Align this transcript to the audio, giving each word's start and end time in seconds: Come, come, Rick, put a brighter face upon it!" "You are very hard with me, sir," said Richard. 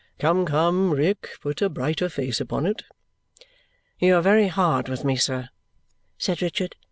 Come, 0.17 0.47
come, 0.47 0.89
Rick, 0.89 1.29
put 1.41 1.61
a 1.61 1.69
brighter 1.69 2.09
face 2.09 2.41
upon 2.41 2.65
it!" 2.65 2.81
"You 3.99 4.15
are 4.15 4.21
very 4.23 4.47
hard 4.47 4.89
with 4.89 5.05
me, 5.05 5.15
sir," 5.15 5.49
said 6.17 6.41
Richard. 6.41 6.75